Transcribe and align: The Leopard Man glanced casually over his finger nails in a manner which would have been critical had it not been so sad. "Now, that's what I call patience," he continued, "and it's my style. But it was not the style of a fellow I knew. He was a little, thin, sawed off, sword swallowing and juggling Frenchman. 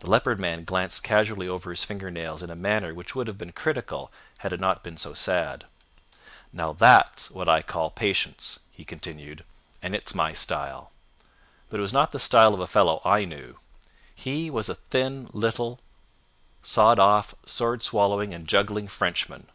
The 0.00 0.10
Leopard 0.10 0.40
Man 0.40 0.64
glanced 0.64 1.04
casually 1.04 1.46
over 1.48 1.70
his 1.70 1.84
finger 1.84 2.10
nails 2.10 2.42
in 2.42 2.50
a 2.50 2.56
manner 2.56 2.92
which 2.92 3.14
would 3.14 3.28
have 3.28 3.38
been 3.38 3.52
critical 3.52 4.10
had 4.38 4.52
it 4.52 4.58
not 4.58 4.82
been 4.82 4.96
so 4.96 5.14
sad. 5.14 5.66
"Now, 6.52 6.72
that's 6.72 7.30
what 7.30 7.48
I 7.48 7.62
call 7.62 7.88
patience," 7.90 8.58
he 8.72 8.84
continued, 8.84 9.44
"and 9.80 9.94
it's 9.94 10.12
my 10.12 10.32
style. 10.32 10.90
But 11.70 11.78
it 11.78 11.82
was 11.82 11.92
not 11.92 12.10
the 12.10 12.18
style 12.18 12.52
of 12.52 12.58
a 12.58 12.66
fellow 12.66 13.00
I 13.04 13.24
knew. 13.24 13.60
He 14.12 14.50
was 14.50 14.68
a 14.68 14.72
little, 14.72 14.86
thin, 14.90 15.78
sawed 16.60 16.98
off, 16.98 17.32
sword 17.46 17.84
swallowing 17.84 18.34
and 18.34 18.44
juggling 18.48 18.88
Frenchman. 18.88 19.46